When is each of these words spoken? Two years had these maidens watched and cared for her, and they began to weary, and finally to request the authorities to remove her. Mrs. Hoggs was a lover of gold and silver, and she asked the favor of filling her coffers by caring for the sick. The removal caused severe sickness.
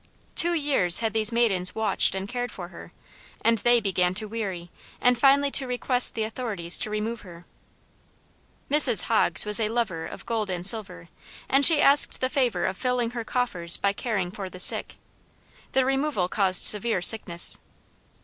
Two 0.33 0.55
years 0.55 0.97
had 0.97 1.13
these 1.13 1.31
maidens 1.31 1.75
watched 1.75 2.15
and 2.15 2.27
cared 2.27 2.51
for 2.51 2.69
her, 2.69 2.91
and 3.45 3.59
they 3.59 3.79
began 3.79 4.15
to 4.15 4.27
weary, 4.27 4.71
and 4.99 5.15
finally 5.15 5.51
to 5.51 5.67
request 5.67 6.15
the 6.15 6.23
authorities 6.23 6.79
to 6.79 6.89
remove 6.89 7.21
her. 7.21 7.45
Mrs. 8.67 9.03
Hoggs 9.03 9.45
was 9.45 9.59
a 9.59 9.69
lover 9.69 10.07
of 10.07 10.25
gold 10.25 10.49
and 10.49 10.65
silver, 10.65 11.09
and 11.47 11.63
she 11.63 11.79
asked 11.83 12.19
the 12.19 12.29
favor 12.29 12.65
of 12.65 12.77
filling 12.77 13.11
her 13.11 13.23
coffers 13.23 13.77
by 13.77 13.93
caring 13.93 14.31
for 14.31 14.49
the 14.49 14.59
sick. 14.59 14.95
The 15.73 15.85
removal 15.85 16.27
caused 16.27 16.63
severe 16.63 17.03
sickness. 17.03 17.59